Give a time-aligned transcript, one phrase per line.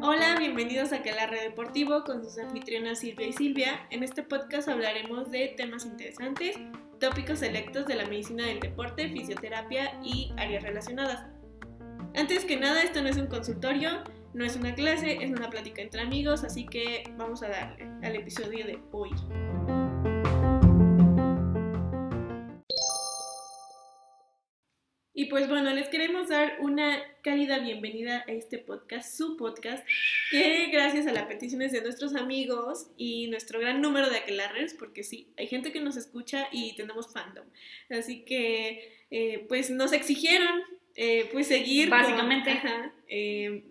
[0.00, 3.86] Hola, bienvenidos a Aquelarre Deportivo con sus anfitrionas Silvia y Silvia.
[3.90, 6.56] En este podcast hablaremos de temas interesantes,
[6.98, 11.26] tópicos selectos de la medicina del deporte, fisioterapia y áreas relacionadas.
[12.14, 14.02] Antes que nada, esto no es un consultorio,
[14.32, 18.16] no es una clase, es una plática entre amigos, así que vamos a darle al
[18.16, 19.10] episodio de hoy.
[25.38, 29.86] Pues bueno, les queremos dar una cálida bienvenida a este podcast, su podcast,
[30.32, 35.04] que gracias a las peticiones de nuestros amigos y nuestro gran número de aquelarres, porque
[35.04, 37.46] sí, hay gente que nos escucha y tenemos fandom.
[37.88, 40.60] Así que, eh, pues nos exigieron,
[40.96, 41.88] eh, pues seguir.
[41.88, 42.58] Básicamente.
[42.60, 43.62] Con, ajá, eh,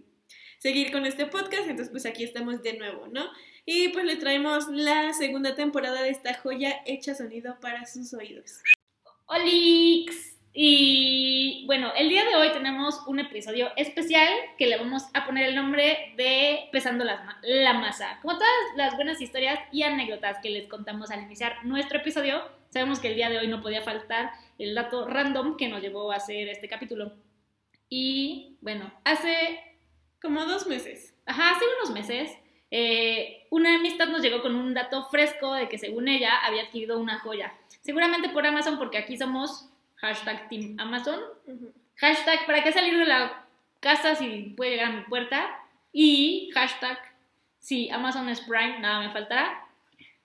[0.60, 3.30] seguir con este podcast, entonces pues aquí estamos de nuevo, ¿no?
[3.66, 8.62] Y pues le traemos la segunda temporada de esta joya hecha sonido para sus oídos.
[9.26, 10.37] ¡Olix!
[10.60, 15.50] Y bueno, el día de hoy tenemos un episodio especial que le vamos a poner
[15.50, 18.18] el nombre de Pesando ma- la masa.
[18.24, 22.42] Como todas las buenas historias y anécdotas que les contamos al iniciar nuestro episodio,
[22.72, 26.12] sabemos que el día de hoy no podía faltar el dato random que nos llevó
[26.12, 27.14] a hacer este capítulo.
[27.88, 29.60] Y bueno, hace
[30.20, 31.14] Como dos meses.
[31.28, 32.36] Ajá, hace unos meses,
[32.72, 36.98] eh, una amistad nos llegó con un dato fresco de que según ella había adquirido
[36.98, 37.54] una joya.
[37.82, 41.20] Seguramente por Amazon, porque aquí somos hashtag Team Amazon.
[41.96, 43.46] Hashtag, ¿para qué salir de la
[43.80, 45.48] casa si puede llegar a mi puerta?
[45.92, 46.98] Y hashtag,
[47.60, 49.66] si Amazon es Prime, nada me faltará.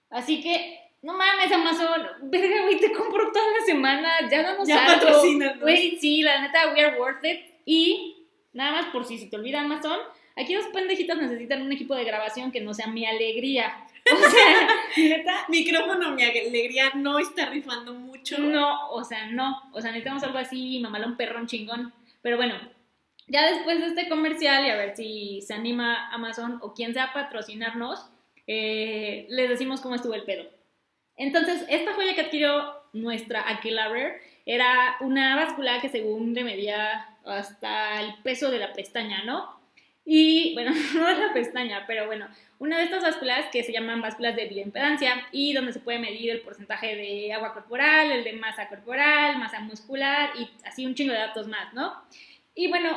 [0.09, 4.85] Así que, no mames, Amazon, verga, güey, te compro toda la semana, ya damos Ya
[4.85, 5.05] algo.
[5.05, 5.59] patrocínanos.
[5.61, 7.39] Güey, sí, la neta, we are worth it.
[7.65, 8.17] Y
[8.53, 9.97] nada más por si se te olvida Amazon,
[10.35, 13.73] aquí dos pendejitas necesitan un equipo de grabación que no sea mi alegría.
[14.11, 18.37] O sea, neta, Micrófono, mi alegría no está rifando mucho.
[18.37, 19.61] no, o sea, no.
[19.71, 21.93] O sea, necesitamos algo así, mamalón perrón chingón.
[22.21, 22.55] Pero bueno,
[23.27, 27.05] ya después de este comercial y a ver si se anima Amazon o quien sea
[27.05, 28.09] a patrocinarnos,
[28.47, 30.49] eh, les decimos cómo estuvo el pedo.
[31.15, 38.01] Entonces, esta joya que adquirió nuestra Aquelarre era una báscula que según le medía hasta
[38.01, 39.62] el peso de la pestaña, ¿no?
[40.05, 42.27] Y bueno, no de la pestaña, pero bueno,
[42.59, 46.31] una de estas básculas que se llaman básculas de bioimpedancia y donde se puede medir
[46.31, 51.13] el porcentaje de agua corporal, el de masa corporal, masa muscular y así un chingo
[51.13, 51.93] de datos más, ¿no?
[52.55, 52.89] Y bueno,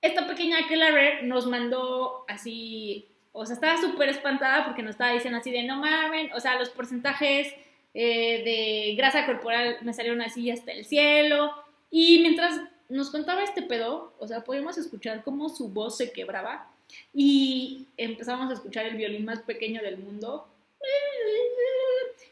[0.00, 5.38] esta pequeña Aquelarre nos mandó así, o sea, estaba súper espantada porque nos estaba diciendo
[5.38, 7.54] así de no mamen, o sea, los porcentajes
[7.94, 11.52] eh, de grasa corporal me salieron así hasta el cielo.
[11.90, 16.70] Y mientras nos contaba este pedo, o sea, podíamos escuchar cómo su voz se quebraba
[17.12, 20.48] y empezamos a escuchar el violín más pequeño del mundo.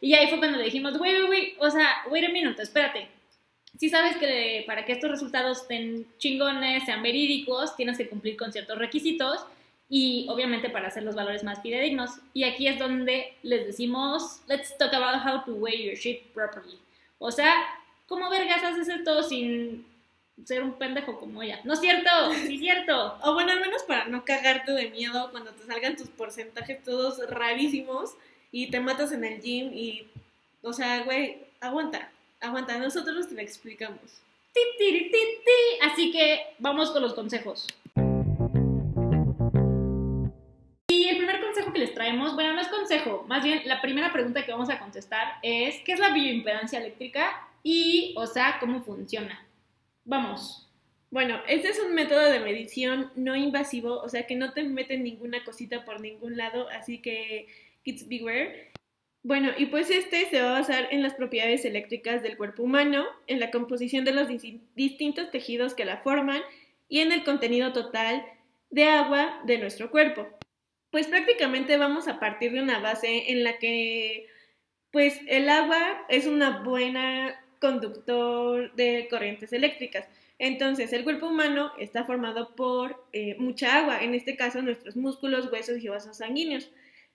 [0.01, 3.09] Y ahí fue cuando le dijimos, güey, güey, o sea, wait a minute, espérate.
[3.79, 8.53] Si sabes que para que estos resultados estén chingones, sean verídicos, tienes que cumplir con
[8.53, 9.45] ciertos requisitos
[9.89, 12.13] y obviamente para hacer los valores más fidedignos.
[12.33, 16.79] Y aquí es donde les decimos, let's talk about how to weigh your shit properly.
[17.19, 17.55] O sea,
[18.07, 19.85] ¿cómo vergas haces esto sin
[20.45, 21.61] ser un pendejo como ella?
[21.65, 23.19] No es cierto, sí es cierto.
[23.23, 27.19] O bueno, al menos para no cagarte de miedo cuando te salgan tus porcentajes todos
[27.29, 28.15] rarísimos
[28.53, 30.07] y te matas en el gym y,
[30.63, 32.11] o sea, güey, aguanta,
[32.41, 34.23] aguanta, nosotros te lo explicamos.
[35.83, 37.67] Así que vamos con los consejos.
[40.89, 44.13] Y el primer consejo que les traemos, bueno, no es consejo, más bien la primera
[44.13, 47.49] pregunta que vamos a contestar es, ¿qué es la bioimpedancia eléctrica?
[47.63, 49.46] Y, o sea, ¿cómo funciona?
[50.07, 50.73] Vamos.
[51.11, 55.03] Bueno, este es un método de medición no invasivo, o sea que no te meten
[55.03, 57.49] ninguna cosita por ningún lado, así que
[57.83, 58.71] kids beware.
[59.25, 63.05] Bueno, y pues este se va a basar en las propiedades eléctricas del cuerpo humano,
[63.27, 66.43] en la composición de los dis- distintos tejidos que la forman
[66.89, 68.25] y en el contenido total
[68.71, 70.29] de agua de nuestro cuerpo.
[70.91, 74.29] Pues prácticamente vamos a partir de una base en la que
[74.93, 80.09] pues el agua es una buena conductor de corrientes eléctricas.
[80.39, 85.51] Entonces, el cuerpo humano está formado por eh, mucha agua, en este caso nuestros músculos,
[85.51, 86.71] huesos y vasos sanguíneos.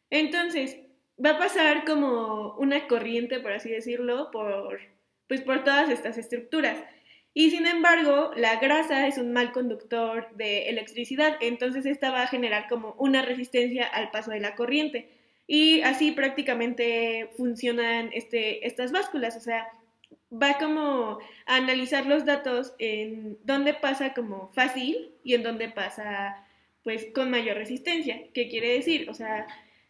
[0.10, 0.78] Entonces,
[1.24, 4.80] va a pasar como una corriente, por así decirlo, por,
[5.28, 6.78] pues, por todas estas estructuras.
[7.34, 12.28] Y sin embargo, la grasa es un mal conductor de electricidad, entonces esta va a
[12.28, 15.10] generar como una resistencia al paso de la corriente.
[15.48, 19.68] Y así prácticamente funcionan este, estas básculas, o sea,
[20.32, 26.46] va como a analizar los datos en dónde pasa como fácil y en dónde pasa
[26.84, 28.22] pues con mayor resistencia.
[28.34, 29.10] ¿Qué quiere decir?
[29.10, 29.48] O sea,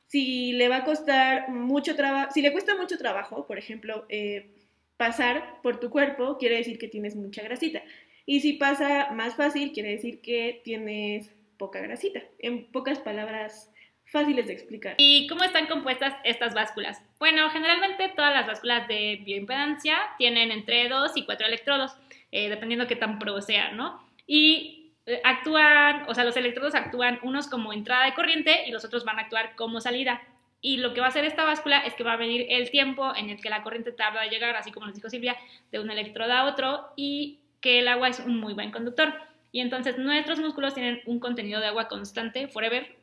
[0.08, 4.50] si le va a costar mucho trabajo, si le cuesta mucho trabajo, por ejemplo, eh,
[4.98, 7.82] pasar por tu cuerpo, quiere decir que tienes mucha grasita.
[8.26, 12.22] Y si pasa más fácil, quiere decir que tienes poca grasita.
[12.40, 13.72] En pocas palabras
[14.06, 14.96] fáciles de explicar.
[14.98, 17.02] ¿Y cómo están compuestas estas básculas?
[17.22, 21.92] Bueno, generalmente todas las básculas de bioimpedancia tienen entre 2 y 4 electrodos,
[22.32, 24.04] eh, dependiendo qué tan pro sea, ¿no?
[24.26, 28.86] Y eh, actúan, o sea, los electrodos actúan unos como entrada de corriente y los
[28.86, 30.20] otros van a actuar como salida.
[30.62, 33.16] Y lo que va a hacer esta báscula es que va a medir el tiempo
[33.16, 35.38] en el que la corriente tarda en llegar, así como nos dijo Silvia,
[35.72, 39.14] de un electrodo a otro y que el agua es un muy buen conductor.
[39.52, 42.96] Y entonces nuestros músculos tienen un contenido de agua constante, forever,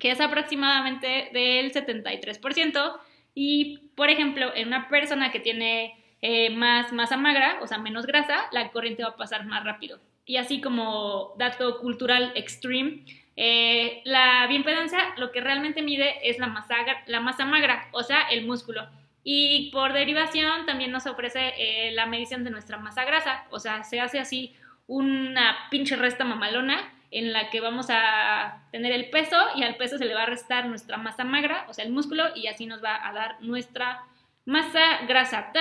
[0.00, 3.00] que es aproximadamente del 73%.
[3.34, 8.06] Y, por ejemplo, en una persona que tiene eh, más masa magra, o sea, menos
[8.06, 9.98] grasa, la corriente va a pasar más rápido.
[10.24, 13.04] Y así como dato cultural extreme,
[13.36, 16.76] eh, la bioimpedancia lo que realmente mide es la masa,
[17.06, 18.88] la masa magra, o sea, el músculo.
[19.22, 23.82] Y por derivación también nos ofrece eh, la medición de nuestra masa grasa, o sea,
[23.82, 24.54] se hace así
[24.86, 29.98] una pinche resta mamalona en la que vamos a tener el peso y al peso
[29.98, 32.82] se le va a restar nuestra masa magra, o sea, el músculo, y así nos
[32.82, 34.02] va a dar nuestra
[34.44, 35.52] masa grasa.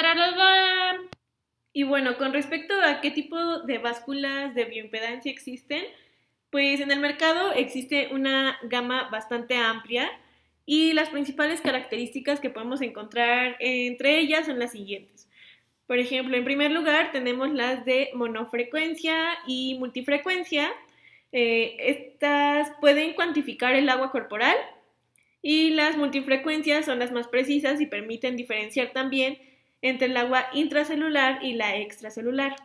[1.71, 5.83] Y bueno, con respecto a qué tipo de básculas de bioimpedancia existen,
[6.49, 10.09] pues en el mercado existe una gama bastante amplia
[10.65, 15.29] y las principales características que podemos encontrar entre ellas son las siguientes.
[15.85, 20.71] Por ejemplo, en primer lugar tenemos las de monofrecuencia y multifrecuencia,
[21.33, 24.55] eh, estas pueden cuantificar el agua corporal
[25.41, 29.39] y las multifrecuencias son las más precisas y permiten diferenciar también
[29.81, 32.55] entre el agua intracelular y la extracelular.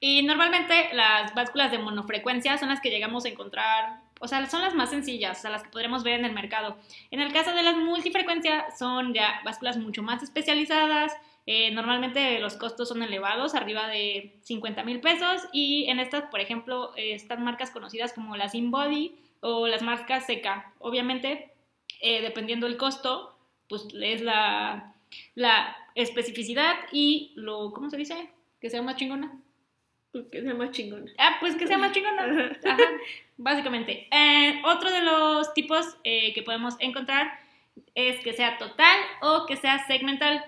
[0.00, 4.62] Y normalmente las básculas de monofrecuencia son las que llegamos a encontrar, o sea, son
[4.62, 6.78] las más sencillas, o sea, las que podremos ver en el mercado.
[7.10, 11.12] En el caso de las multifrecuencias son ya básculas mucho más especializadas,
[11.46, 16.40] eh, normalmente los costos son elevados, arriba de 50 mil pesos, y en estas, por
[16.40, 20.72] ejemplo, están marcas conocidas como las InBody o las marcas Seca.
[20.78, 21.52] Obviamente,
[22.00, 23.36] eh, dependiendo del costo,
[23.68, 24.94] pues es la,
[25.34, 28.30] la especificidad y lo, ¿cómo se dice?
[28.60, 29.38] Que sea más chingona.
[30.12, 31.12] Pues que sea más chingona.
[31.18, 32.22] Ah, pues que sea más chingona.
[32.64, 32.84] Ajá,
[33.36, 34.08] básicamente.
[34.10, 37.38] Eh, otro de los tipos que podemos encontrar
[37.94, 40.44] es que sea total o que sea segmental.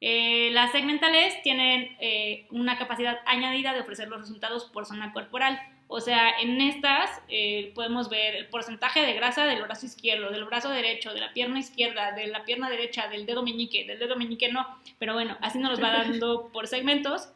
[0.00, 5.60] Eh, las segmentales tienen eh, una capacidad añadida de ofrecer los resultados por zona corporal.
[5.86, 10.44] O sea, en estas eh, podemos ver el porcentaje de grasa del brazo izquierdo, del
[10.44, 14.16] brazo derecho, de la pierna izquierda, de la pierna derecha, del dedo meñique, del dedo
[14.16, 14.66] meñique no.
[14.98, 17.30] Pero bueno, así nos los va dando por segmentos.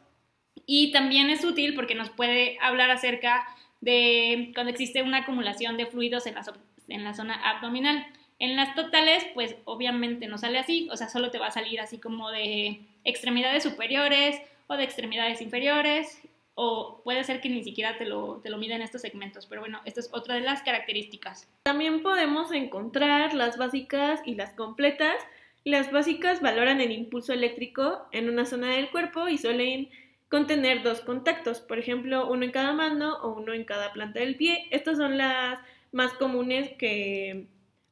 [0.65, 3.47] Y también es útil porque nos puede hablar acerca
[3.81, 6.43] de cuando existe una acumulación de fluidos en la,
[6.89, 8.05] en la zona abdominal.
[8.39, 11.81] En las totales, pues obviamente no sale así, o sea, solo te va a salir
[11.81, 16.21] así como de extremidades superiores o de extremidades inferiores,
[16.55, 19.79] o puede ser que ni siquiera te lo, te lo miden estos segmentos, pero bueno,
[19.85, 21.47] esta es otra de las características.
[21.63, 25.15] También podemos encontrar las básicas y las completas.
[25.63, 29.89] Las básicas valoran el impulso eléctrico en una zona del cuerpo y suelen
[30.27, 34.35] contener dos contactos, por ejemplo, uno en cada mano o uno en cada planta del
[34.35, 34.67] pie.
[34.71, 35.59] Estas son las
[35.93, 37.47] más comunes que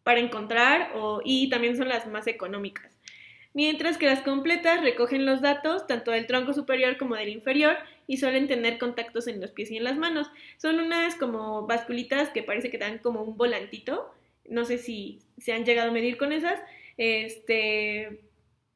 [0.07, 0.93] para encontrar
[1.25, 2.95] y también son las más económicas.
[3.53, 7.75] Mientras que las completas recogen los datos tanto del tronco superior como del inferior
[8.07, 10.31] y suelen tener contactos en los pies y en las manos.
[10.55, 14.09] Son unas como basculitas que parece que dan como un volantito.
[14.45, 16.57] No sé si se han llegado a medir con esas.
[16.95, 18.21] Este,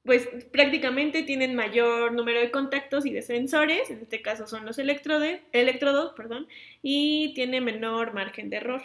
[0.03, 4.77] pues prácticamente tienen mayor número de contactos y de sensores, en este caso son los
[4.79, 6.49] electrodes, electrodos, perdón,
[6.81, 8.81] y tiene menor margen de error.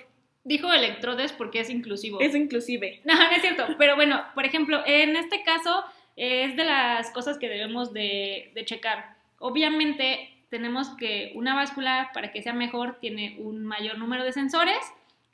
[0.46, 2.20] Dijo electrodes porque es inclusivo.
[2.20, 3.00] Es inclusive.
[3.04, 3.66] No, no es cierto.
[3.78, 5.84] Pero bueno, por ejemplo, en este caso
[6.14, 9.16] es de las cosas que debemos de, de checar.
[9.40, 14.78] Obviamente tenemos que una báscula para que sea mejor tiene un mayor número de sensores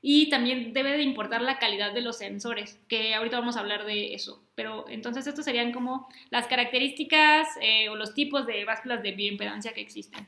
[0.01, 3.85] y también debe de importar la calidad de los sensores, que ahorita vamos a hablar
[3.85, 4.43] de eso.
[4.55, 9.75] Pero entonces estos serían como las características eh, o los tipos de básculas de bioimpedancia
[9.75, 10.27] que existen.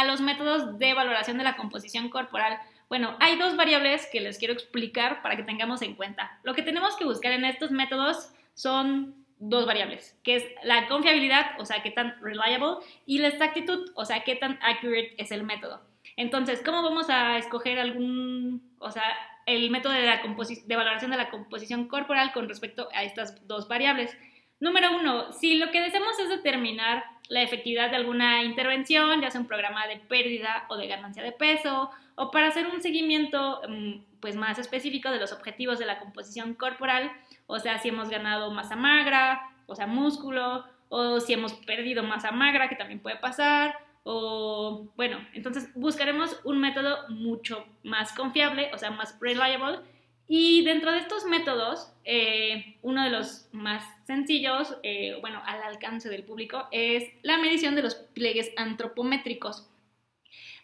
[0.00, 2.58] A los métodos de valoración de la composición corporal,
[2.88, 6.38] bueno, hay dos variables que les quiero explicar para que tengamos en cuenta.
[6.42, 11.58] Lo que tenemos que buscar en estos métodos son dos variables, que es la confiabilidad,
[11.58, 15.42] o sea, qué tan reliable, y la exactitud, o sea, qué tan accurate es el
[15.42, 15.82] método.
[16.16, 19.04] Entonces, ¿cómo vamos a escoger algún, o sea,
[19.46, 23.66] el método de, la de valoración de la composición corporal con respecto a estas dos
[23.68, 24.16] variables?
[24.60, 29.40] Número uno, si lo que deseamos es determinar la efectividad de alguna intervención, ya sea
[29.40, 34.20] un programa de pérdida o de ganancia de peso, o para hacer un seguimiento mm,
[34.20, 37.10] pues más específico de los objetivos de la composición corporal,
[37.46, 42.30] o sea, si hemos ganado masa magra o sea, músculo, o si hemos perdido masa
[42.30, 48.78] magra, que también puede pasar, o bueno, entonces buscaremos un método mucho más confiable, o
[48.78, 49.78] sea, más reliable.
[50.26, 56.08] Y dentro de estos métodos, eh, uno de los más sencillos, eh, bueno, al alcance
[56.08, 59.68] del público, es la medición de los pliegues antropométricos.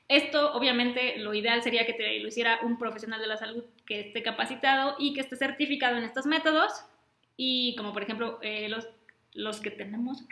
[0.09, 4.01] Esto, obviamente, lo ideal sería que te lo hiciera un profesional de la salud que
[4.01, 6.73] esté capacitado y que esté certificado en estos métodos.
[7.37, 8.89] Y como por ejemplo eh, los,
[9.35, 10.25] los que tenemos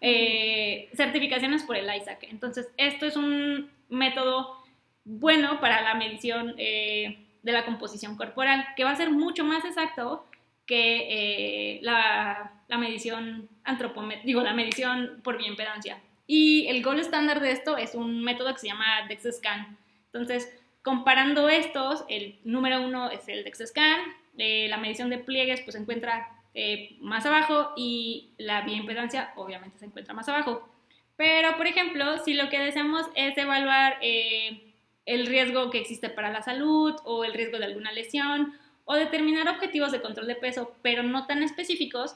[0.00, 2.24] eh, certificaciones por el ISAC.
[2.24, 4.62] Entonces, esto es un método
[5.04, 9.64] bueno para la medición eh, de la composición corporal, que va a ser mucho más
[9.64, 10.26] exacto
[10.66, 15.98] que la, la, medición antropométrica, digo, la medición por bioimpedancia.
[16.26, 19.78] Y el gol estándar de esto es un método que se llama DEXA-SCAN.
[20.12, 20.52] Entonces,
[20.82, 23.98] comparando estos, el número uno es el DEXA-SCAN,
[24.36, 29.78] eh, la medición de pliegues pues se encuentra eh, más abajo y la bioimpedancia obviamente
[29.78, 30.68] se encuentra más abajo.
[31.16, 34.67] Pero, por ejemplo, si lo que deseamos es evaluar eh,
[35.08, 38.52] el riesgo que existe para la salud o el riesgo de alguna lesión
[38.84, 42.14] o determinar objetivos de control de peso, pero no tan específicos,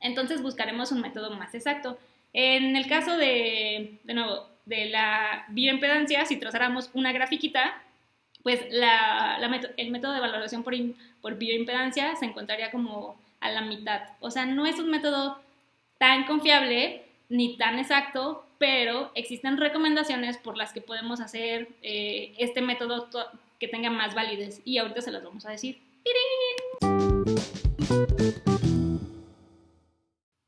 [0.00, 1.98] entonces buscaremos un método más exacto.
[2.34, 7.82] En el caso de, de nuevo, de la bioimpedancia, si trazáramos una grafiquita,
[8.42, 9.38] pues la,
[9.76, 10.74] el método de valoración por,
[11.22, 14.02] por bioimpedancia se encontraría como a la mitad.
[14.20, 15.40] O sea, no es un método
[15.98, 22.62] tan confiable ni tan exacto, pero existen recomendaciones por las que podemos hacer eh, este
[22.62, 23.08] método
[23.58, 25.80] que tenga más validez y ahorita se las vamos a decir.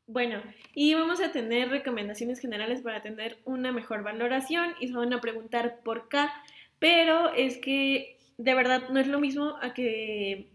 [0.07, 0.43] Bueno,
[0.75, 5.21] y vamos a tener recomendaciones generales para tener una mejor valoración y se van a
[5.21, 6.27] preguntar por qué,
[6.79, 10.49] pero es que de verdad no es lo mismo a que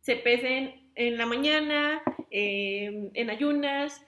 [0.00, 4.04] se pesen en la mañana, em, en ayunas,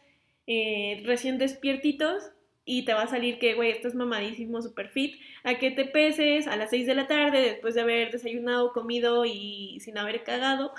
[0.47, 2.33] eh, recién despiertitos
[2.65, 6.47] y te va a salir que, güey, estás mamadísimo, super fit, a que te peses
[6.47, 10.73] a las 6 de la tarde después de haber desayunado, comido y sin haber cagado.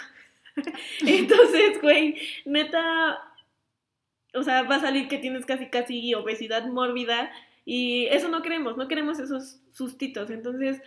[1.05, 3.19] Entonces, güey, neta,
[4.33, 7.31] o sea, va a salir que tienes casi, casi obesidad mórbida
[7.65, 10.29] y eso no queremos, no queremos esos sustitos.
[10.29, 10.81] Entonces,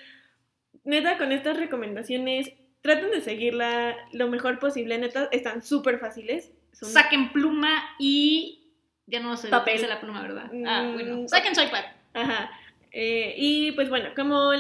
[0.85, 6.53] neta, con estas recomendaciones, traten de seguirla lo mejor posible, neta, están súper fáciles.
[6.73, 8.63] Saquen pluma y...
[9.07, 9.81] Ya no sé papel.
[9.89, 10.51] la pluma, ¿verdad?
[10.67, 11.29] Ah, mm, bueno.
[11.29, 11.85] Saquen su iPad.
[12.15, 12.51] Ajá.
[12.91, 14.53] Eh, y pues bueno, como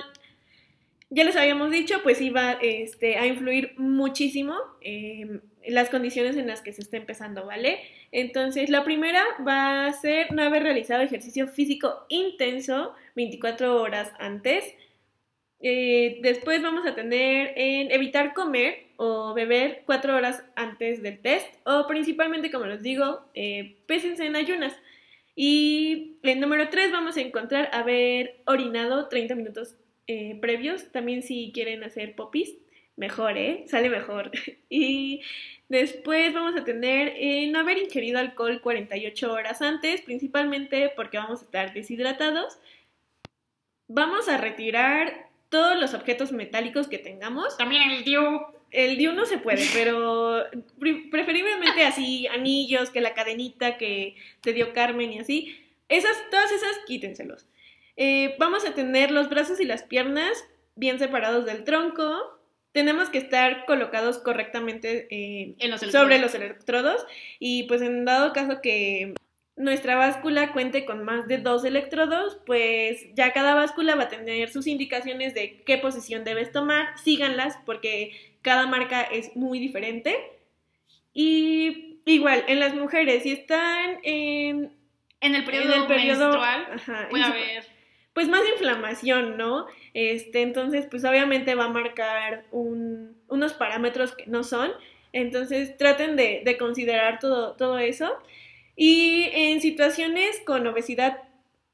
[1.11, 6.62] ya les habíamos dicho, pues iba este, a influir muchísimo eh, las condiciones en las
[6.62, 7.81] que se está empezando, ¿vale?
[8.12, 14.65] Entonces, la primera va a ser no haber realizado ejercicio físico intenso 24 horas antes.
[15.61, 21.47] Eh, después vamos a tener en evitar comer o beber 4 horas antes del test
[21.65, 24.75] o principalmente, como les digo, eh, pésense en ayunas.
[25.35, 29.76] Y en número 3 vamos a encontrar haber orinado 30 minutos
[30.07, 30.91] eh, previos.
[30.93, 32.55] También si quieren hacer popis,
[32.97, 33.65] mejor, ¿eh?
[33.69, 34.31] Sale mejor.
[34.71, 35.21] y
[35.69, 41.43] después vamos a tener eh, no haber ingerido alcohol 48 horas antes, principalmente porque vamos
[41.43, 42.59] a estar deshidratados.
[43.88, 47.57] Vamos a retirar todos los objetos metálicos que tengamos.
[47.57, 48.56] También el DIU.
[48.71, 50.45] El DIU no se puede, pero
[51.11, 55.57] preferiblemente así, anillos, que la cadenita que te dio Carmen y así.
[55.89, 57.47] Esas, todas esas, quítenselos.
[57.97, 60.45] Eh, vamos a tener los brazos y las piernas
[60.75, 62.37] bien separados del tronco,
[62.73, 65.57] tenemos que estar colocados correctamente eh,
[65.91, 67.07] sobre los electrodos
[67.39, 69.15] y pues en dado caso que
[69.57, 74.51] nuestra báscula cuente con más de dos electrodos, pues ya cada báscula va a tener
[74.51, 80.17] sus indicaciones de qué posición debes tomar, síganlas porque cada marca es muy diferente.
[81.15, 84.73] Y igual, en las mujeres, si están en,
[85.21, 86.67] en el periodo, menstrual,
[87.11, 87.77] puede haber
[88.17, 89.67] pues más inflamación, ¿no?
[89.93, 94.73] Este, entonces, pues obviamente va a marcar unos parámetros que no son.
[95.13, 98.11] Entonces, traten de, considerar todo, todo, eso.
[98.76, 101.23] Y en situaciones con obesidad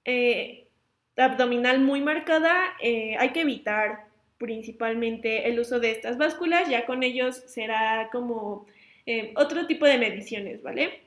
[0.04, 0.68] eh,
[1.16, 4.06] abdominal muy marcada, eh, hay que evitar
[4.38, 8.66] principalmente el uso de estas básculas, ya con ellos será como
[9.06, 11.00] eh, otro tipo de mediciones, ¿vale?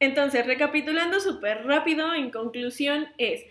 [0.00, 3.44] Entonces, recapitulando súper rápido, en conclusión es,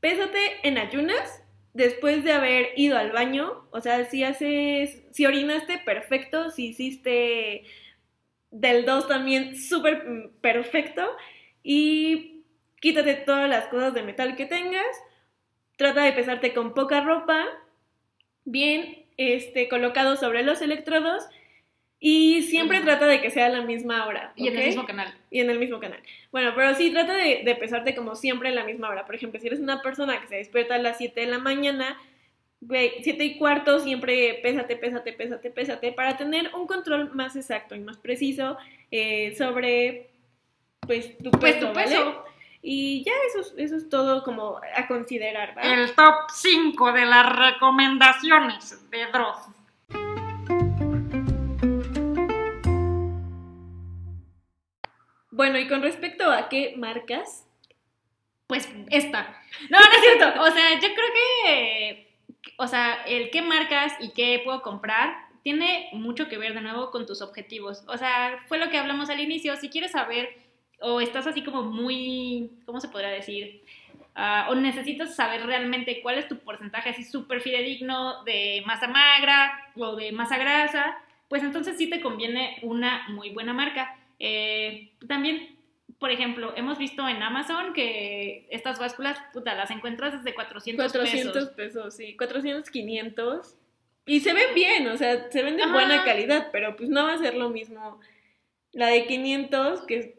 [0.00, 1.42] pésate en ayunas
[1.74, 7.64] después de haber ido al baño, o sea, si haces, si orinaste, perfecto, si hiciste
[8.50, 11.02] del 2 también, súper mm, perfecto,
[11.62, 12.42] y
[12.80, 14.86] quítate todas las cosas de metal que tengas,
[15.76, 17.46] trata de pesarte con poca ropa,
[18.44, 21.28] bien este, colocado sobre los electrodos,
[22.02, 24.32] Y siempre trata de que sea a la misma hora.
[24.34, 25.12] Y en el mismo canal.
[25.30, 26.00] Y en el mismo canal.
[26.32, 29.04] Bueno, pero sí, trata de, de pesarte como siempre a la misma hora.
[29.04, 31.98] Por ejemplo, si eres una persona que se despierta a las 7 de la mañana,
[32.60, 37.74] güey, 7 y cuarto, siempre pésate, pésate, pésate, pésate, para tener un control más exacto
[37.74, 38.56] y más preciso
[38.90, 40.10] eh, sobre,
[40.80, 41.88] pues, tu peso, Pues tu ¿vale?
[41.88, 42.24] peso.
[42.62, 45.62] Y ya eso, es- eso es todo como a considerar, ¿va?
[45.62, 49.38] El top 5 de las recomendaciones de Dross.
[55.30, 57.46] Bueno, y con respecto a qué marcas,
[58.46, 59.36] Pues esta.
[59.70, 60.42] No, no es cierto.
[60.42, 61.08] O sea, yo creo
[61.44, 62.09] que,
[62.56, 66.90] o sea, el qué marcas y qué puedo comprar tiene mucho que ver de nuevo
[66.90, 67.84] con tus objetivos.
[67.86, 69.56] O sea, fue lo que hablamos al inicio.
[69.56, 70.28] Si quieres saber
[70.80, 73.62] o estás así como muy, ¿cómo se podría decir?
[74.14, 79.52] Ah, o necesitas saber realmente cuál es tu porcentaje así súper fidedigno de masa magra
[79.76, 83.96] o de masa grasa, pues entonces sí te conviene una muy buena marca.
[84.18, 85.56] Eh, también
[86.00, 91.32] por ejemplo, hemos visto en Amazon que estas básculas, puta, las encuentras desde 400, 400
[91.32, 91.54] pesos.
[91.54, 91.94] pesos.
[91.96, 93.56] sí, 400, 500.
[94.06, 95.72] Y se ven bien, o sea, se ven de Ajá.
[95.72, 98.00] buena calidad, pero pues no va a ser lo mismo
[98.72, 100.18] la de 500 que...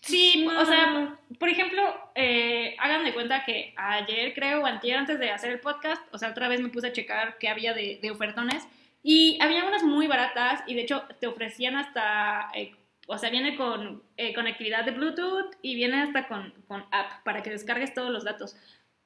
[0.00, 1.18] Sí, o sea, No.
[1.38, 1.82] por ejemplo,
[2.14, 6.18] eh, hagan de cuenta que ayer, creo, o antier, antes de hacer el podcast, o
[6.18, 8.66] sea, otra vez me puse a checar qué había de, de ofertones
[9.02, 12.74] y había unas muy baratas y de hecho te ofrecían hasta, eh,
[13.06, 17.42] o sea, viene con eh, conectividad de Bluetooth y viene hasta con, con app para
[17.42, 18.56] que descargues todos los datos.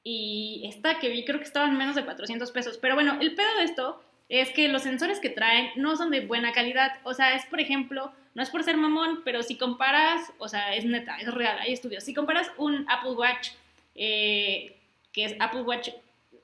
[0.03, 2.77] Y esta que vi creo que estaban menos de 400 pesos.
[2.79, 6.25] Pero bueno, el pedo de esto es que los sensores que traen no son de
[6.25, 6.93] buena calidad.
[7.03, 10.73] O sea, es por ejemplo, no es por ser mamón, pero si comparas, o sea,
[10.73, 12.03] es neta, es real, hay estudios.
[12.03, 13.49] Si comparas un Apple Watch,
[13.93, 14.77] eh,
[15.11, 15.89] que es Apple Watch,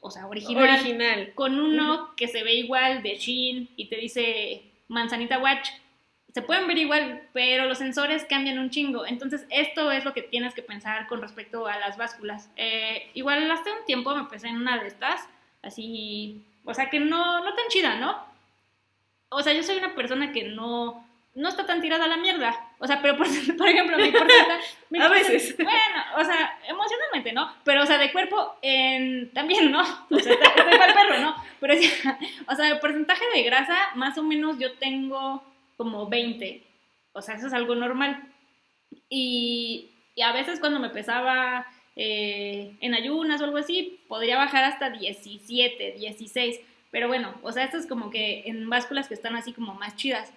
[0.02, 1.32] o sea, original, Original.
[1.34, 5.70] con uno que se ve igual de Shein y te dice Manzanita Watch,
[6.38, 9.08] se pueden ver igual, pero los sensores cambian un chingo.
[9.08, 12.52] Entonces, esto es lo que tienes que pensar con respecto a las básculas.
[12.56, 15.28] Eh, igual hace un tiempo me pensé en una de estas,
[15.64, 18.24] así, o sea, que no, no tan chida, ¿no?
[19.30, 22.56] O sea, yo soy una persona que no, no está tan tirada a la mierda.
[22.78, 23.26] O sea, pero por,
[23.58, 24.64] por ejemplo, mi porcentaje...
[24.92, 25.58] mi A veces.
[25.58, 27.52] Bueno, o sea, emocionalmente, ¿no?
[27.64, 29.82] Pero, o sea, de cuerpo en, también, ¿no?
[29.82, 31.36] O sea, estoy estoy para el perro, ¿no?
[31.60, 31.74] Pero,
[32.48, 35.42] o sea, el porcentaje de grasa, más o menos yo tengo
[35.78, 36.64] como 20.
[37.14, 38.32] O sea, eso es algo normal.
[39.10, 44.64] Y, y a veces cuando me pesaba eh, en ayunas o algo así, podría bajar
[44.64, 46.60] hasta 17, 16.
[46.92, 49.96] Pero bueno, o sea, esto es como que en básculas que están así como más
[49.96, 50.34] chidas.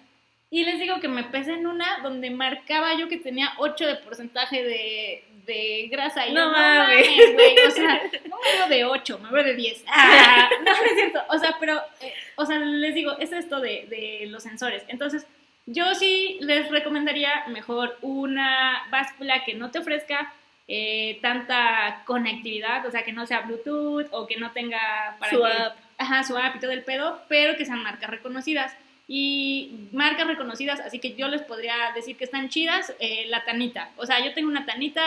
[0.51, 3.95] Y les digo que me pesé en una donde marcaba yo que tenía 8 de
[3.95, 6.27] porcentaje de, de grasa.
[6.27, 7.07] Y No yo, mames.
[7.33, 7.57] güey.
[7.67, 9.85] O sea, no me veo de 8, me veo de 10.
[9.87, 11.19] Ah, no, no es cierto.
[11.29, 14.83] O sea, pero, eh, o sea, les digo, es esto de, de los sensores.
[14.89, 15.25] Entonces,
[15.67, 20.33] yo sí les recomendaría mejor una báscula que no te ofrezca
[20.67, 25.41] eh, tanta conectividad, o sea, que no sea Bluetooth o que no tenga para Su
[25.41, 25.77] que- app.
[25.97, 28.75] Ajá, su app y todo el pedo, pero que sean marcas reconocidas.
[29.13, 33.89] Y marcas reconocidas, así que yo les podría decir que están chidas, eh, la tanita.
[33.97, 35.01] O sea, yo tengo una tanita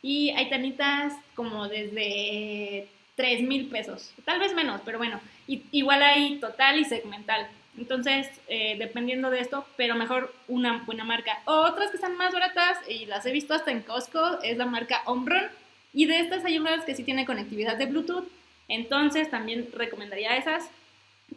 [0.00, 6.02] y hay tanitas como desde 3 mil pesos, tal vez menos, pero bueno, y- igual
[6.02, 7.48] hay total y segmental.
[7.76, 11.42] Entonces, eh, dependiendo de esto, pero mejor una buena marca.
[11.44, 15.02] Otras que están más baratas, y las he visto hasta en Costco, es la marca
[15.04, 15.44] Omron.
[15.92, 18.26] Y de estas hay unas que sí tienen conectividad de Bluetooth.
[18.68, 20.70] Entonces, también recomendaría esas.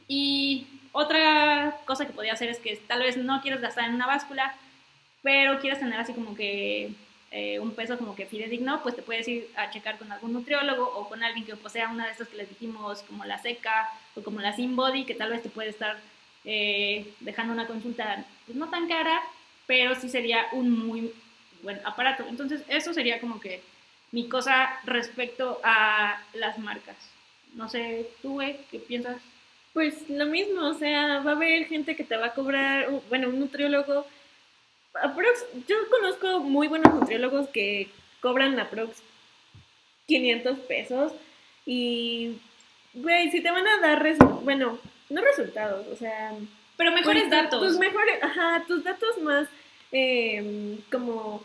[0.07, 4.07] Y otra cosa que podría hacer es que tal vez no quieres gastar en una
[4.07, 4.55] báscula,
[5.23, 6.91] pero quieres tener así como que
[7.31, 10.83] eh, un peso como que fidedigno, pues te puedes ir a checar con algún nutriólogo
[10.83, 14.21] o con alguien que posea una de estas que les dijimos, como la seca o
[14.21, 15.97] como la Sin Body, que tal vez te puede estar
[16.45, 19.19] eh, dejando una consulta pues, no tan cara,
[19.65, 21.11] pero sí sería un muy
[21.63, 22.23] buen aparato.
[22.27, 23.63] Entonces, eso sería como que
[24.11, 26.97] mi cosa respecto a las marcas.
[27.55, 29.17] No sé, tú, ¿qué piensas?
[29.73, 33.29] Pues lo mismo, o sea, va a haber gente que te va a cobrar, bueno,
[33.29, 34.05] un nutriólogo.
[34.93, 37.89] aprox- yo conozco muy buenos nutriólogos que
[38.21, 39.01] cobran aprox
[40.07, 41.11] 500 pesos
[41.65, 42.37] y,
[42.93, 44.77] güey, si te van a dar, bueno,
[45.09, 46.33] no resultados, o sea,
[46.77, 47.61] Pero mejores pues, datos.
[47.67, 49.47] Tus mejores, ajá, tus datos más
[49.91, 51.43] eh, como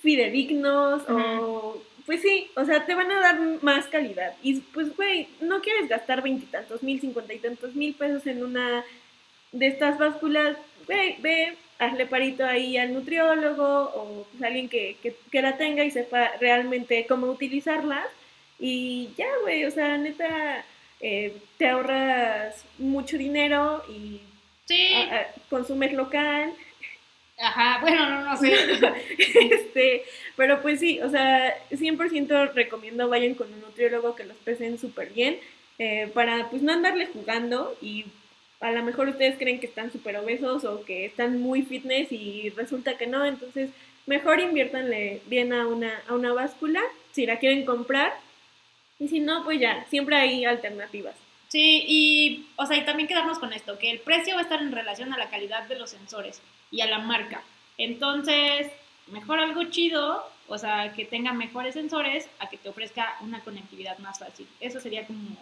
[0.00, 4.34] fidedignos o pues sí, o sea, te van a dar más calidad.
[4.42, 8.84] Y pues, güey, no quieres gastar veintitantos mil, cincuenta y tantos mil pesos en una
[9.52, 13.64] de estas básculas, güey, ve, hazle parito ahí al nutriólogo
[13.94, 18.06] o pues, alguien que, que, que la tenga y sepa realmente cómo utilizarlas.
[18.58, 20.64] Y ya, güey, o sea, neta,
[21.00, 24.20] eh, te ahorras mucho dinero y
[24.66, 24.94] Sí.
[24.94, 26.52] a- a- consumes local,
[27.38, 28.52] Ajá, bueno, no, no sé.
[29.18, 30.04] este,
[30.36, 35.12] pero pues sí, o sea, 100% recomiendo vayan con un nutriólogo que los pesen súper
[35.12, 35.38] bien
[35.78, 38.06] eh, para pues no andarle jugando y
[38.60, 42.48] a lo mejor ustedes creen que están súper obesos o que están muy fitness y
[42.56, 43.70] resulta que no, entonces
[44.06, 46.80] mejor inviértanle bien a una, a una báscula
[47.12, 48.14] si la quieren comprar
[48.98, 51.14] y si no, pues ya, siempre hay alternativas.
[51.48, 54.60] Sí, y, o sea, y también quedarnos con esto, que el precio va a estar
[54.60, 57.42] en relación a la calidad de los sensores y a la marca.
[57.78, 58.68] Entonces,
[59.06, 63.98] mejor algo chido, o sea, que tenga mejores sensores a que te ofrezca una conectividad
[63.98, 64.48] más fácil.
[64.60, 65.36] Eso sería como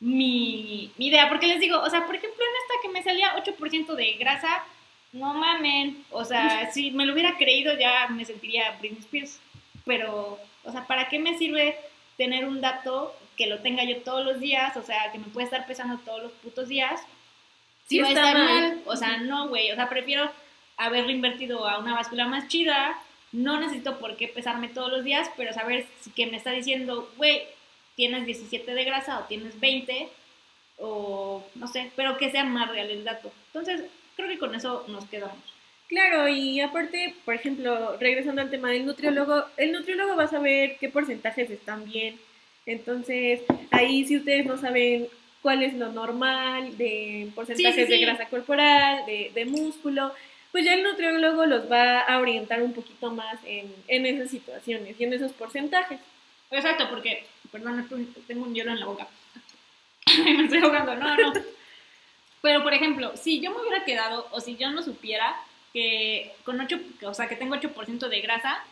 [0.00, 3.36] mi, mi idea, porque les digo, o sea, por ejemplo, en esta que me salía
[3.36, 4.64] 8% de grasa,
[5.12, 9.40] no mamen, o sea, si me lo hubiera creído ya me sentiría Britney Spears,
[9.84, 11.76] pero, o sea, ¿para qué me sirve
[12.16, 15.46] tener un dato que lo tenga yo todos los días, o sea, que me puede
[15.46, 17.00] estar pesando todos los putos días?
[17.86, 18.70] Sí va a está estar mal.
[18.70, 20.30] mal, o sea, no, güey, o sea, prefiero
[20.76, 22.98] haberlo invertido a una báscula más chida,
[23.32, 27.10] no necesito por qué pesarme todos los días, pero saber si que me está diciendo,
[27.16, 27.42] güey,
[27.96, 30.08] tienes 17 de grasa o tienes 20,
[30.78, 33.32] o no sé, pero que sea más real el dato.
[33.46, 33.84] Entonces,
[34.16, 35.38] creo que con eso nos quedamos.
[35.88, 40.78] Claro, y aparte, por ejemplo, regresando al tema del nutriólogo, el nutriólogo va a saber
[40.78, 42.18] qué porcentajes están bien.
[42.66, 45.08] Entonces, ahí si ustedes no saben
[45.42, 50.12] cuál es lo normal de porcentajes Sí, sí, de grasa corporal, de, de músculo,
[50.52, 54.94] pues ya el nutriólogo los va a orientar un poquito más en, en esas situaciones
[54.98, 55.98] y en esos porcentajes.
[56.50, 57.88] Exacto, porque, perdón,
[58.26, 59.08] tengo un hielo en la boca.
[60.24, 61.32] me estoy ahogando, no, no.
[62.42, 65.34] Pero, por ejemplo, si yo me hubiera quedado, o si yo no supiera
[65.72, 68.62] que con 8, o sea, que tengo 8% de grasa,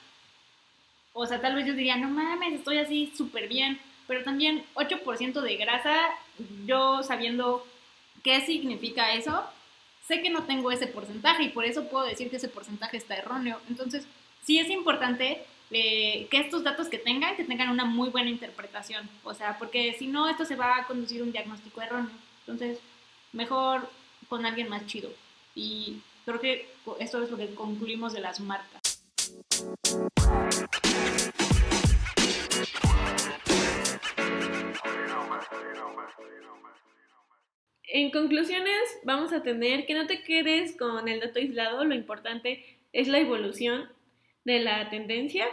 [1.12, 3.80] o sea, tal vez yo diría, no mames, estoy así súper bien.
[4.06, 5.96] Pero también 8% de grasa,
[6.66, 7.64] yo sabiendo
[8.24, 9.44] qué significa eso,
[10.06, 13.14] sé que no tengo ese porcentaje y por eso puedo decir que ese porcentaje está
[13.14, 13.60] erróneo.
[13.68, 14.06] Entonces,
[14.42, 19.08] sí es importante eh, que estos datos que tengan, que tengan una muy buena interpretación.
[19.22, 22.10] O sea, porque si no, esto se va a conducir a un diagnóstico erróneo.
[22.40, 22.80] Entonces,
[23.32, 23.88] mejor
[24.28, 25.10] con alguien más chido.
[25.54, 26.68] Y creo que
[26.98, 28.79] esto es lo que concluimos de las marcas.
[37.92, 42.64] En conclusiones, vamos a tener que no te quedes con el dato aislado, lo importante
[42.92, 43.88] es la evolución
[44.44, 45.46] de la tendencia.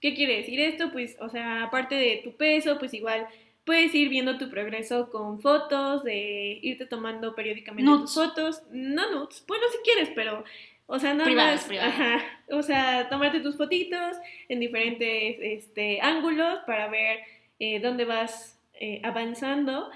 [0.00, 0.92] ¿Qué quiere decir esto?
[0.92, 3.26] Pues, o sea, aparte de tu peso, pues igual
[3.64, 8.02] puedes ir viendo tu progreso con fotos, de irte tomando periódicamente Nudes.
[8.02, 8.62] tus fotos.
[8.70, 10.44] No nudes, bueno, si quieres, pero,
[10.90, 11.94] o sea, nada Privadas, más, privadas.
[11.94, 14.16] ajá, o sea, tomarte tus fotitos
[14.48, 17.20] en diferentes este, ángulos para ver
[17.58, 19.90] eh, dónde vas eh, avanzando.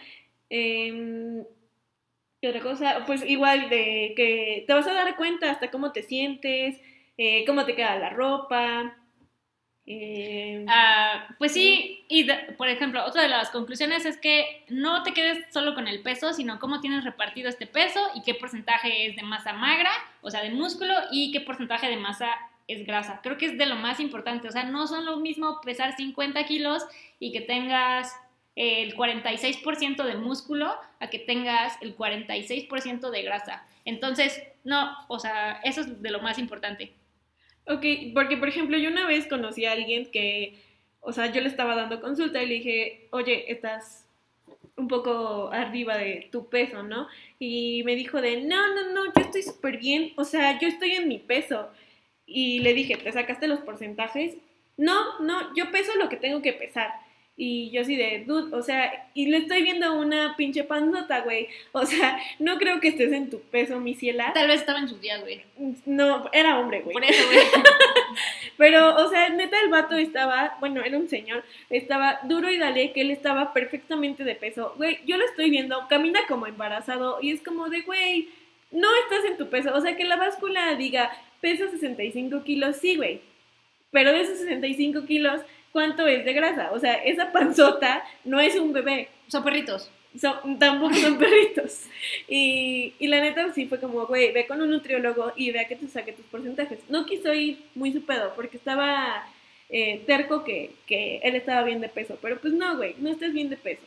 [2.40, 3.04] ¿Qué otra cosa?
[3.06, 6.78] Pues igual de que te vas a dar cuenta hasta cómo te sientes,
[7.16, 8.96] eh, cómo te queda la ropa.
[9.86, 15.02] Eh, Ah, pues sí, y de- por ejemplo, otra de las conclusiones es que no
[15.02, 19.06] te quedes solo con el peso, sino cómo tienes repartido este peso y qué porcentaje
[19.06, 19.90] es de masa magra,
[20.22, 22.30] o sea, de músculo, y qué porcentaje de masa
[22.66, 23.20] es grasa.
[23.22, 26.44] Creo que es de lo más importante, o sea, no son lo mismo pesar 50
[26.46, 26.82] kilos
[27.20, 28.16] y que tengas
[28.56, 33.66] el 46% de músculo a que tengas el 46% de grasa.
[33.84, 36.94] Entonces, no, o sea, eso es de lo más importante.
[37.66, 40.58] Ok, porque por ejemplo yo una vez conocí a alguien que,
[41.00, 44.04] o sea, yo le estaba dando consulta y le dije, oye, estás
[44.76, 47.08] un poco arriba de tu peso, ¿no?
[47.38, 50.92] Y me dijo de, no, no, no, yo estoy súper bien, o sea, yo estoy
[50.92, 51.70] en mi peso.
[52.26, 54.34] Y le dije, ¿te sacaste los porcentajes?
[54.76, 56.90] No, no, yo peso lo que tengo que pesar.
[57.36, 61.48] Y yo así de, dude, o sea, y le estoy viendo una pinche panzota, güey.
[61.72, 64.32] O sea, no creo que estés en tu peso, mi ciela.
[64.32, 65.42] Tal vez estaba en sus días, güey.
[65.84, 66.94] No, era hombre, güey.
[66.94, 67.40] Por eso, güey.
[68.56, 72.92] Pero, o sea, neta, el vato estaba, bueno, era un señor, estaba duro y dale
[72.92, 74.74] que él estaba perfectamente de peso.
[74.76, 78.28] Güey, yo lo estoy viendo, camina como embarazado y es como de, güey,
[78.70, 79.74] no estás en tu peso.
[79.74, 83.22] O sea, que la báscula diga, pesa 65 kilos, sí, güey.
[83.90, 85.40] Pero de esos 65 kilos,
[85.74, 86.70] ¿cuánto es de grasa?
[86.70, 89.08] O sea, esa panzota no es un bebé.
[89.26, 89.90] Son perritos.
[90.16, 91.86] Son, tampoco son perritos.
[92.28, 95.74] Y, y la neta sí fue como, güey, ve con un nutriólogo y vea que
[95.74, 96.78] te saque tus porcentajes.
[96.88, 99.26] No quiso ir muy su pedo porque estaba
[99.68, 102.18] eh, terco que, que él estaba bien de peso.
[102.22, 103.82] Pero pues no, güey, no estés bien de peso.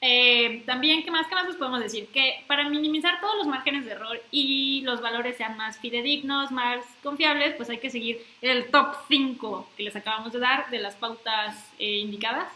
[0.00, 2.08] Eh, también, ¿qué más, ¿qué más les podemos decir?
[2.08, 6.84] Que para minimizar todos los márgenes de error y los valores sean más fidedignos, más
[7.02, 10.94] confiables, pues hay que seguir el top 5 que les acabamos de dar de las
[10.94, 12.52] pautas eh, indicadas.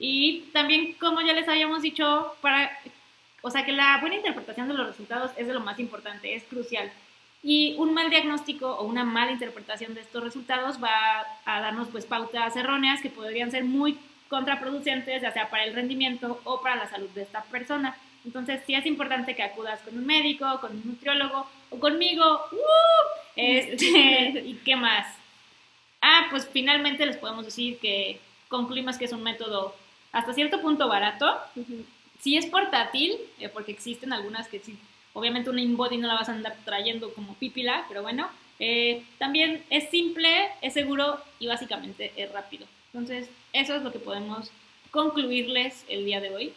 [0.00, 2.70] Y también, como ya les habíamos dicho, para
[3.42, 6.42] o sea que la buena interpretación de los resultados es de lo más importante, es
[6.44, 6.90] crucial.
[7.42, 12.04] Y un mal diagnóstico o una mala interpretación de estos resultados va a darnos pues
[12.04, 13.96] pautas erróneas que podrían ser muy
[14.28, 17.96] contraproducentes, ya sea para el rendimiento o para la salud de esta persona.
[18.24, 22.42] Entonces sí es importante que acudas con un médico, con un nutriólogo o conmigo.
[22.52, 22.58] ¡Uh!
[23.36, 23.86] Este,
[24.46, 25.06] ¿Y qué más?
[26.00, 29.74] Ah, pues finalmente les podemos decir que concluimos que es un método
[30.12, 31.38] hasta cierto punto barato.
[32.20, 34.76] Sí es portátil, eh, porque existen algunas que sí,
[35.12, 39.64] obviamente una InBody no la vas a andar trayendo como pípila, pero bueno, eh, también
[39.70, 42.66] es simple, es seguro y básicamente es rápido.
[42.98, 44.50] Entonces, eso es lo que podemos
[44.90, 46.52] concluirles el día de hoy.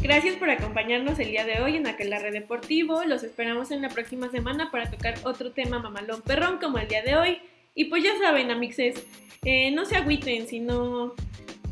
[0.00, 3.04] Gracias por acompañarnos el día de hoy en Aquelarre Deportivo.
[3.04, 7.02] Los esperamos en la próxima semana para tocar otro tema mamalón perrón como el día
[7.02, 7.38] de hoy.
[7.74, 9.06] Y pues ya saben, amixes,
[9.44, 11.14] eh, no se agüiten si no,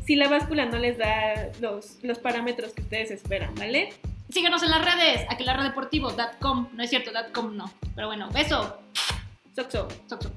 [0.05, 3.89] si la báscula no les da los, los parámetros que ustedes esperan, ¿vale?
[4.29, 6.69] Síguenos en las redes, aquelarredeportivo.com.
[6.73, 7.71] No es cierto, .com no.
[7.95, 8.79] Pero bueno, beso.
[9.55, 9.87] Soxo.
[10.07, 10.31] Soxo.